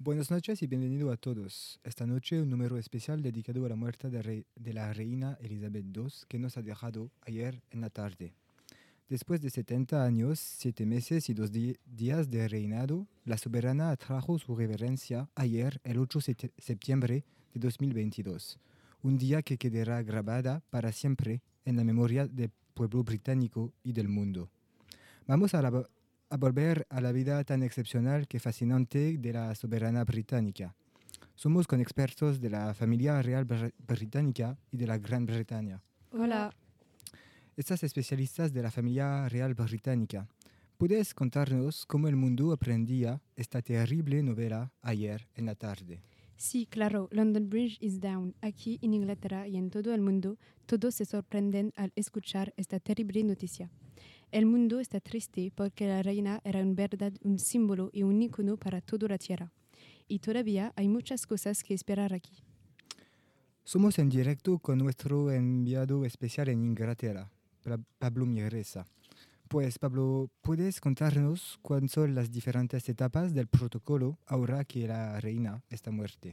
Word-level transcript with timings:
Buenas 0.00 0.30
noches 0.30 0.62
y 0.62 0.68
bienvenido 0.68 1.10
a 1.10 1.16
todos. 1.16 1.80
Esta 1.82 2.06
noche 2.06 2.40
un 2.40 2.48
número 2.48 2.78
especial 2.78 3.20
dedicado 3.20 3.66
a 3.66 3.68
la 3.68 3.74
muerte 3.74 4.08
de, 4.08 4.72
la 4.72 4.92
reina 4.92 5.36
Elizabeth 5.40 5.86
II 5.92 6.06
que 6.28 6.38
nos 6.38 6.56
ha 6.56 6.62
dejado 6.62 7.10
ayer 7.22 7.60
en 7.72 7.80
la 7.80 7.90
tarde. 7.90 8.32
Después 9.08 9.40
de 9.40 9.50
70 9.50 10.04
años, 10.04 10.38
7 10.38 10.86
meses 10.86 11.28
y 11.28 11.34
2 11.34 11.50
días 11.84 12.30
de 12.30 12.46
reinado, 12.46 13.08
la 13.24 13.38
soberana 13.38 13.90
atrajo 13.90 14.38
su 14.38 14.54
reverencia 14.54 15.28
ayer, 15.34 15.80
el 15.82 15.98
8 15.98 16.20
de 16.28 16.52
septiembre 16.58 17.24
de 17.52 17.58
2022, 17.58 18.60
un 19.02 19.18
día 19.18 19.42
que 19.42 19.58
quedará 19.58 20.04
grabada 20.04 20.62
para 20.70 20.92
siempre 20.92 21.42
en 21.64 21.76
la 21.76 21.82
memoria 21.82 22.28
del 22.28 22.52
pueblo 22.72 23.02
británico 23.02 23.72
y 23.82 23.94
del 23.94 24.08
mundo. 24.08 24.48
Vamos 25.26 25.54
a, 25.54 25.60
a 26.30 26.36
volver 26.36 26.86
a 26.90 27.00
la 27.00 27.12
vida 27.12 27.42
tan 27.44 27.62
excepcional 27.62 28.26
que 28.26 28.38
fascinante 28.40 29.16
de 29.18 29.32
la 29.32 29.54
soberana 29.54 30.04
británica. 30.04 30.74
Somos 31.34 31.66
con 31.66 31.80
expertos 31.80 32.40
de 32.40 32.50
la 32.50 32.74
familia 32.74 33.22
real 33.22 33.46
br- 33.46 33.72
británica 33.86 34.58
y 34.70 34.76
de 34.76 34.86
la 34.86 34.98
Gran 34.98 35.24
Bretaña. 35.26 35.80
Hola. 36.10 36.52
Estas 37.56 37.82
especialistas 37.82 38.52
de 38.52 38.62
la 38.62 38.70
familia 38.70 39.28
real 39.28 39.54
británica, 39.54 40.28
¿puedes 40.76 41.14
contarnos 41.14 41.86
cómo 41.86 42.08
el 42.08 42.16
mundo 42.16 42.52
aprendía 42.52 43.20
esta 43.36 43.62
terrible 43.62 44.22
novela 44.22 44.72
ayer 44.82 45.28
en 45.34 45.46
la 45.46 45.54
tarde? 45.54 46.02
Sí, 46.36 46.66
claro, 46.66 47.08
London 47.10 47.48
Bridge 47.50 47.78
is 47.80 48.00
down. 48.00 48.32
Aquí 48.42 48.78
en 48.80 48.94
Inglaterra 48.94 49.48
y 49.48 49.56
en 49.56 49.70
todo 49.70 49.92
el 49.92 50.00
mundo, 50.00 50.38
todos 50.66 50.94
se 50.94 51.04
sorprenden 51.04 51.72
al 51.74 51.90
escuchar 51.96 52.54
esta 52.56 52.78
terrible 52.78 53.24
noticia. 53.24 53.70
El 54.30 54.46
mundo 54.46 54.78
está 54.80 55.00
triste 55.00 55.50
porque 55.54 55.86
la 55.86 56.02
reina 56.02 56.40
era 56.44 56.60
en 56.60 56.74
verdad 56.74 57.12
un 57.22 57.38
símbolo 57.38 57.90
y 57.92 58.02
un 58.02 58.20
icono 58.20 58.56
para 58.56 58.80
toda 58.80 59.08
la 59.08 59.18
tierra. 59.18 59.50
Y 60.06 60.18
todavía 60.18 60.72
hay 60.76 60.88
muchas 60.88 61.26
cosas 61.26 61.62
que 61.62 61.74
esperar 61.74 62.12
aquí. 62.12 62.42
Somos 63.64 63.98
en 63.98 64.08
directo 64.08 64.58
con 64.58 64.78
nuestro 64.78 65.30
enviado 65.30 66.04
especial 66.04 66.48
en 66.48 66.64
Inglaterra, 66.64 67.30
Pa- 67.62 67.78
Pablo 67.98 68.26
Migresa. 68.26 68.86
Pues 69.48 69.78
Pablo, 69.78 70.30
¿puedes 70.42 70.80
contarnos 70.80 71.58
cuáles 71.62 71.92
son 71.92 72.14
las 72.14 72.30
diferentes 72.30 72.86
etapas 72.88 73.32
del 73.34 73.46
protocolo 73.46 74.18
ahora 74.26 74.64
que 74.64 74.86
la 74.86 75.18
reina 75.20 75.62
está 75.70 75.90
muerta? 75.90 76.28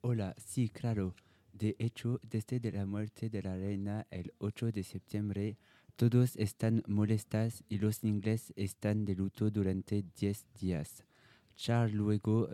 Hola, 0.00 0.34
sí, 0.38 0.68
claro. 0.68 1.14
De 1.52 1.74
hecho, 1.78 2.20
desde 2.22 2.60
de 2.60 2.72
la 2.72 2.86
muerte 2.86 3.28
de 3.30 3.42
la 3.42 3.56
reina 3.56 4.06
el 4.10 4.32
8 4.38 4.70
de 4.72 4.82
septiembre, 4.84 5.58
todos 5.96 6.36
están 6.36 6.82
molestas 6.86 7.62
y 7.68 7.78
los 7.78 8.02
ingleses 8.04 8.52
están 8.56 9.04
de 9.04 9.14
luto 9.14 9.50
durante 9.50 10.04
10 10.18 10.46
días. 10.60 11.04
Charles 11.56 11.94
luego 11.94 12.48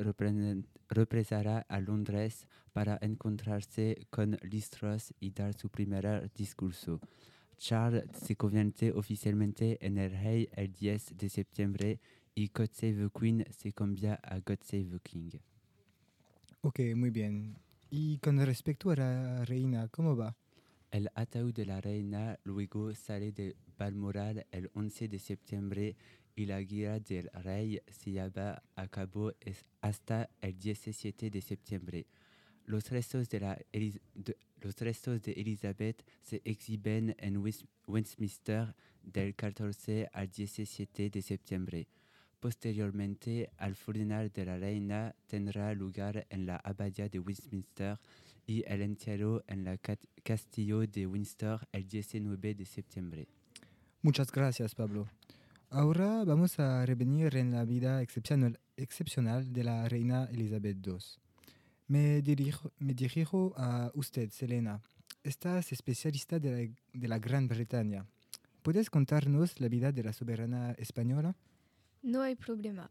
regresará 0.88 1.64
a 1.68 1.80
Londres 1.80 2.46
para 2.72 2.98
encontrarse 3.00 4.06
con 4.10 4.38
Liz 4.42 4.70
Truss 4.70 5.14
y 5.20 5.30
dar 5.30 5.54
su 5.54 5.68
primer 5.70 6.30
discurso. 6.34 7.00
Charles 7.56 8.04
se 8.12 8.36
convierte 8.36 8.92
oficialmente 8.92 9.78
en 9.84 9.98
el 9.98 10.10
rey 10.12 10.48
el 10.52 10.72
10 10.72 11.16
de 11.16 11.28
septiembre 11.28 12.00
y 12.34 12.48
God 12.48 12.70
Save 12.72 13.08
the 13.08 13.18
Queen 13.18 13.44
se 13.50 13.72
cambia 13.72 14.14
a 14.22 14.38
God 14.38 14.58
Save 14.62 14.90
the 14.90 15.00
King. 15.00 15.30
Ok, 16.60 16.80
muy 16.94 17.10
bien. 17.10 17.56
Y 17.90 18.18
con 18.18 18.38
respecto 18.44 18.90
a 18.90 18.96
la 18.96 19.44
reina, 19.44 19.88
¿cómo 19.88 20.16
va? 20.16 20.36
El 20.90 21.10
ataúd 21.14 21.52
de 21.52 21.66
la 21.66 21.80
reina 21.82 22.38
luego 22.44 22.94
sale 22.94 23.30
de 23.32 23.56
Balmoral 23.76 24.46
el 24.50 24.70
11 24.72 25.08
de 25.08 25.18
septiembre 25.18 25.96
y 26.34 26.46
la 26.46 26.62
guerra 26.62 26.98
del 26.98 27.28
rey 27.34 27.80
se 27.88 28.12
lleva 28.12 28.62
a 28.74 28.88
cabo 28.88 29.32
hasta 29.82 30.30
el 30.40 30.58
17 30.58 31.30
de 31.30 31.40
septiembre. 31.42 32.06
Los 32.64 32.88
restos 32.90 33.28
de, 33.28 33.56
Elizabeth 35.32 36.04
se 36.22 36.40
exhiben 36.44 37.14
en 37.18 37.44
Westminster 37.86 38.74
del 39.02 39.34
14 39.34 40.08
al 40.12 40.30
17 40.30 41.10
de 41.10 41.22
septiembre. 41.22 41.88
Posteriormente, 42.40 43.50
al 43.56 43.74
funeral 43.74 44.30
de 44.30 44.44
la 44.46 44.58
reina 44.58 45.14
tendrá 45.26 45.74
lugar 45.74 46.26
en 46.30 46.46
la 46.46 46.56
abadía 46.56 47.08
de 47.08 47.18
Westminster 47.18 47.98
y 48.48 48.64
el 48.66 48.80
entierro 48.80 49.44
en 49.46 49.66
el 49.68 49.78
castillo 50.24 50.80
de 50.80 51.06
Windsor 51.06 51.68
el 51.70 51.86
19 51.86 52.54
de 52.54 52.64
septiembre. 52.64 53.28
Muchas 54.00 54.32
gracias, 54.32 54.74
Pablo. 54.74 55.06
Ahora 55.68 56.24
vamos 56.24 56.58
a 56.58 56.84
revenir 56.86 57.36
en 57.36 57.52
la 57.52 57.66
vida 57.66 58.00
excepcional, 58.00 58.58
excepcional 58.78 59.52
de 59.52 59.64
la 59.64 59.86
reina 59.86 60.24
Elizabeth 60.32 60.78
II. 60.84 60.96
Me 61.88 62.22
dirijo, 62.22 62.72
me 62.78 62.94
dirijo 62.94 63.52
a 63.58 63.90
usted, 63.94 64.30
Selena. 64.30 64.80
Estás 65.22 65.70
especialista 65.72 66.38
de 66.38 66.50
la, 66.50 66.74
de 66.94 67.08
la 67.08 67.18
Gran 67.18 67.48
Bretaña. 67.48 68.06
¿Puedes 68.62 68.88
contarnos 68.88 69.60
la 69.60 69.68
vida 69.68 69.92
de 69.92 70.04
la 70.04 70.14
soberana 70.14 70.72
española? 70.78 71.36
No 72.02 72.22
hay 72.22 72.34
problema. 72.34 72.90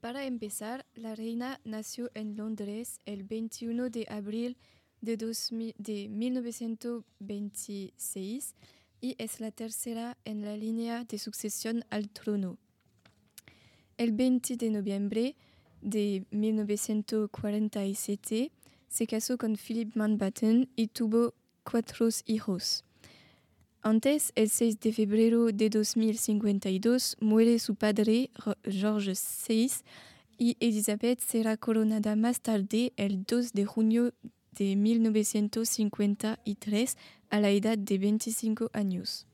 Para 0.00 0.24
empezar, 0.24 0.86
la 0.94 1.16
reina 1.16 1.60
nació 1.64 2.10
en 2.14 2.36
Londres 2.36 3.00
el 3.06 3.24
21 3.24 3.90
de 3.90 4.06
abril 4.08 4.56
de, 5.04 5.16
2000 5.16 5.74
de 5.78 6.08
1926 6.08 8.54
y 9.00 9.14
es 9.18 9.40
la 9.40 9.50
tercera 9.50 10.16
en 10.24 10.42
la 10.42 10.56
línea 10.56 11.02
de 11.04 11.18
sucesión 11.18 11.84
al 11.90 12.08
trono. 12.08 12.56
El 13.96 14.10
20 14.12 14.56
de 14.56 14.70
noviembre 14.70 15.36
de 15.82 16.24
1947 16.30 18.50
se 18.88 19.06
casó 19.06 19.38
con 19.38 19.56
Philip 19.56 19.94
Mountbatten 19.94 20.68
y 20.74 20.88
tuvo 20.88 21.34
cuatro 21.62 22.08
hijos. 22.26 22.82
Antes, 23.82 24.32
el 24.34 24.48
6 24.48 24.80
de 24.80 24.92
febrero 24.94 25.52
de 25.52 25.68
2052, 25.68 27.18
muere 27.20 27.58
su 27.58 27.74
padre, 27.74 28.30
George 28.64 29.12
VI, 29.46 29.70
y 30.38 30.56
Elizabeth 30.58 31.20
será 31.20 31.58
coronada 31.58 32.16
más 32.16 32.40
tarde, 32.40 32.94
el 32.96 33.24
2 33.24 33.52
de 33.52 33.66
junio 33.66 34.14
de 34.56 34.76
1953, 34.76 36.96
a 37.30 37.40
la 37.40 37.50
edad 37.50 37.76
de 37.78 37.98
25 37.98 38.70
años. 38.72 39.26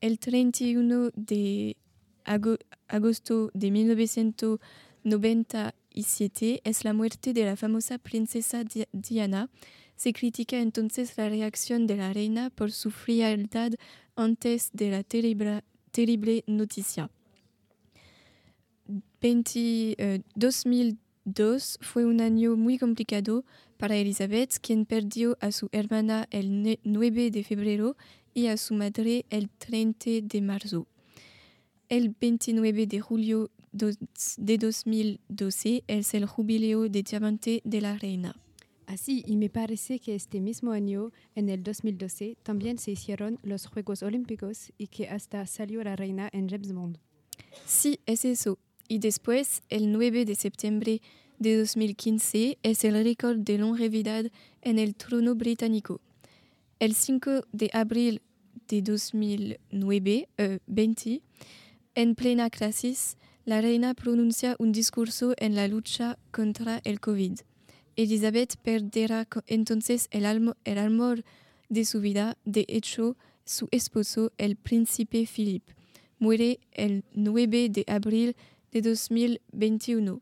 El 0.00 0.18
31 0.18 1.10
de 1.14 1.76
ago- 2.24 2.58
agosto 2.88 3.50
de 3.54 3.70
1997 3.70 6.60
es 6.64 6.84
la 6.84 6.92
muerte 6.92 7.32
de 7.32 7.44
la 7.44 7.54
famosa 7.56 7.98
princesa 7.98 8.64
Di- 8.64 8.86
Diana, 8.92 9.48
se 9.96 10.12
critica 10.12 10.58
entonces 10.58 11.16
la 11.18 11.28
reacción 11.28 11.86
de 11.86 11.96
la 11.96 12.12
reina 12.12 12.50
por 12.50 12.72
su 12.72 12.90
frialdad 12.90 13.72
antes 14.16 14.70
de 14.72 14.90
la 14.90 15.02
terrible, 15.04 15.62
noticia. 16.46 17.10
20, 19.20 19.94
eh, 19.98 20.22
2002 21.24 21.78
fue 21.82 22.04
un 22.04 22.20
año 22.20 22.56
muy 22.56 22.78
complicado 22.78 23.44
para 23.76 23.96
Elizabeth, 23.96 24.58
quien 24.60 24.84
perdió 24.86 25.36
a 25.40 25.52
su 25.52 25.68
hermana 25.72 26.26
el 26.30 26.62
ne- 26.62 26.80
9 26.84 27.30
de 27.30 27.44
febrero 27.44 27.96
y 28.34 28.46
a 28.46 28.56
su 28.56 28.74
madre 28.74 29.26
el 29.30 29.48
30 29.50 30.22
de 30.22 30.40
marzo. 30.40 30.86
El 31.88 32.14
29 32.20 32.86
de 32.86 33.00
julio 33.00 33.50
de 33.72 34.58
2012 34.58 35.84
es 35.86 36.14
el 36.14 36.26
jubileo 36.26 36.88
de 36.88 37.02
diamante 37.02 37.60
de 37.64 37.80
la 37.80 37.96
reina. 37.96 38.34
Así, 38.86 39.22
y 39.26 39.36
me 39.36 39.48
parece 39.50 40.00
que 40.00 40.16
este 40.16 40.40
mismo 40.40 40.72
año, 40.72 41.12
en 41.36 41.48
el 41.48 41.62
2012, 41.62 42.36
también 42.42 42.78
se 42.78 42.90
hicieron 42.90 43.38
los 43.42 43.66
Juegos 43.66 44.02
Olímpicos 44.02 44.72
y 44.78 44.88
que 44.88 45.08
hasta 45.08 45.46
salió 45.46 45.82
la 45.84 45.94
reina 45.94 46.28
en 46.32 46.48
James 46.48 46.72
Bond. 46.72 46.98
Sí, 47.66 48.00
es 48.06 48.24
eso. 48.24 48.58
Y 48.90 48.98
después, 48.98 49.62
el 49.68 49.92
9 49.92 50.24
de 50.24 50.34
septiembre 50.34 51.00
de 51.38 51.56
2015, 51.58 52.58
es 52.64 52.82
el 52.82 52.94
récord 53.04 53.38
de 53.38 53.56
longevidad 53.56 54.24
en 54.62 54.80
el 54.80 54.96
trono 54.96 55.36
británico. 55.36 56.00
El 56.80 56.96
5 56.96 57.42
de 57.52 57.70
abril 57.72 58.20
de 58.66 58.82
2009, 58.82 60.28
eh, 60.38 60.58
20, 60.66 61.22
en 61.94 62.14
plena 62.16 62.50
crisis, 62.50 63.16
la 63.44 63.60
reina 63.60 63.94
pronuncia 63.94 64.56
un 64.58 64.72
discurso 64.72 65.34
en 65.36 65.54
la 65.54 65.68
lucha 65.68 66.18
contra 66.32 66.80
el 66.82 66.98
COVID. 66.98 67.38
Elizabeth 67.94 68.56
perderá 68.56 69.28
entonces 69.46 70.08
el, 70.10 70.24
almo- 70.24 70.56
el 70.64 71.24
de 71.68 71.84
su 71.84 72.00
vida. 72.00 72.36
De 72.44 72.64
hecho, 72.66 73.16
su 73.44 73.68
esposo, 73.70 74.32
el 74.36 74.56
príncipe 74.56 75.28
Philip, 75.32 75.62
muere 76.18 76.58
el 76.72 77.04
9 77.14 77.68
de 77.68 77.84
abril 77.86 78.34
de 78.72 78.82
2021. 78.82 80.20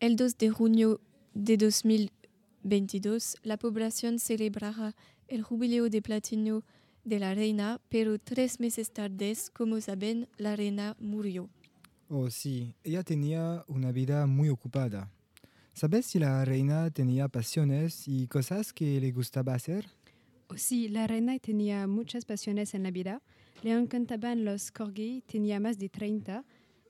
El 0.00 0.16
2 0.16 0.38
de 0.38 0.50
junio 0.50 1.00
de 1.32 1.56
2022, 1.56 3.36
la 3.42 3.56
población 3.56 4.18
celebrará 4.18 4.94
el 5.28 5.42
jubileo 5.42 5.88
de 5.88 6.02
platino 6.02 6.62
de 7.04 7.18
la 7.18 7.34
reina, 7.34 7.80
pero 7.88 8.18
tres 8.18 8.60
meses 8.60 8.90
tarde, 8.90 9.34
como 9.52 9.80
saben, 9.80 10.28
la 10.36 10.56
reina 10.56 10.96
murió. 11.00 11.48
Oh, 12.08 12.30
sí, 12.30 12.74
ella 12.84 13.02
tenía 13.02 13.64
una 13.66 13.92
vida 13.92 14.26
muy 14.26 14.50
ocupada. 14.50 15.10
¿Sabes 15.72 16.06
si 16.06 16.18
la 16.18 16.44
reina 16.44 16.90
tenía 16.90 17.28
pasiones 17.28 18.06
y 18.06 18.26
cosas 18.28 18.72
que 18.72 19.00
le 19.00 19.10
gustaba 19.10 19.54
hacer? 19.54 19.86
Oh, 20.48 20.56
sí, 20.56 20.88
la 20.88 21.06
reina 21.06 21.38
tenía 21.38 21.86
muchas 21.86 22.26
pasiones 22.26 22.74
en 22.74 22.82
la 22.82 22.90
vida. 22.90 23.22
Le 23.62 23.72
encantaban 23.72 24.44
los 24.44 24.70
corgi, 24.70 25.22
tenía 25.26 25.58
más 25.60 25.78
de 25.78 25.88
30. 25.88 26.44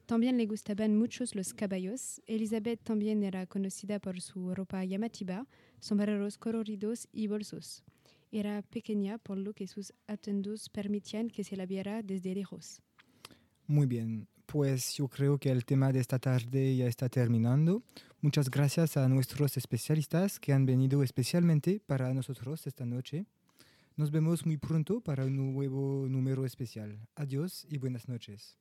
También 0.06 0.37
le 0.37 0.47
gustaban 0.47 0.97
muchos 0.97 1.35
los 1.35 1.55
caballos. 1.55 2.21
Elizabeth 2.27 2.81
también 2.83 3.23
era 3.23 3.47
conocida 3.47 3.99
por 3.99 4.21
su 4.21 4.55
ropa 4.55 4.85
llamativa, 4.85 5.47
sombreros 5.81 6.37
coloridos 6.37 7.09
y 7.11 7.27
bolsos. 7.27 7.83
Era 8.31 8.61
pequeña, 8.62 9.17
por 9.17 9.39
lo 9.39 9.55
que 9.55 9.67
sus 9.67 9.95
atuendos 10.06 10.69
permitían 10.69 11.29
que 11.31 11.45
se 11.45 11.56
la 11.56 11.65
viera 11.67 12.03
desde 12.03 12.35
lejos. 12.35 12.83
Muy 13.67 13.87
bien, 13.87 14.29
pues 14.45 14.95
yo 14.95 15.09
creo 15.09 15.39
que 15.39 15.51
el 15.51 15.65
tema 15.65 15.91
de 15.91 16.01
esta 16.01 16.19
tarde 16.19 16.77
ya 16.77 16.87
está 16.87 17.09
terminando. 17.09 17.83
Muchas 18.21 18.51
gracias 18.51 18.99
a 18.99 19.09
nuestros 19.09 19.56
especialistas 19.56 20.39
que 20.39 20.53
han 20.53 20.67
venido 20.67 21.03
especialmente 21.03 21.81
para 21.81 22.12
nosotros 22.12 22.67
esta 22.67 22.85
noche. 22.85 23.25
Nos 23.97 24.11
vemos 24.11 24.45
muy 24.45 24.59
pronto 24.59 25.01
para 25.01 25.25
un 25.25 25.55
nuevo 25.55 26.06
número 26.09 26.45
especial. 26.45 26.99
Adiós 27.15 27.67
y 27.71 27.79
buenas 27.79 28.09
noches. 28.09 28.59